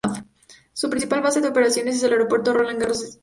[0.73, 3.19] Su principal base de operaciones es el Aeropuerto Roland Garros, St Denis.